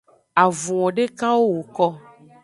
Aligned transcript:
Avunwo 0.45 0.87
dekawo 0.97 1.43
woko. 1.53 1.87